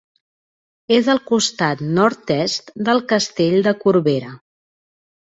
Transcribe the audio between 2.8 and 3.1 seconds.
del